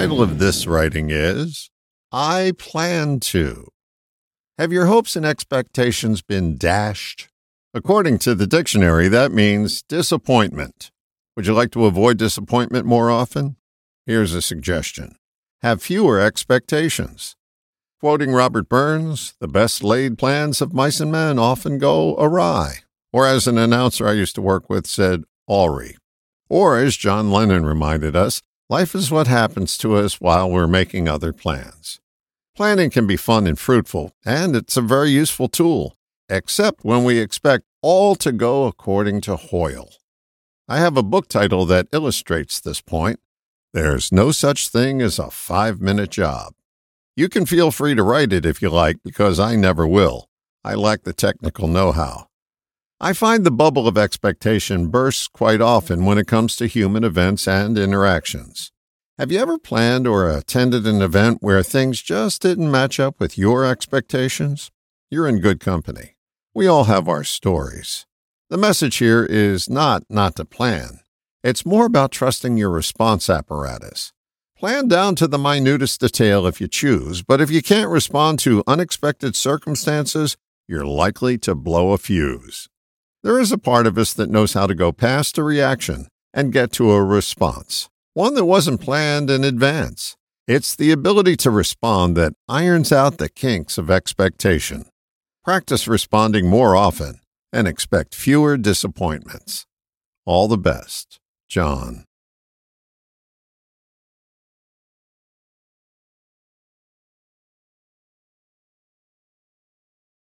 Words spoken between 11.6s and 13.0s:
to avoid disappointment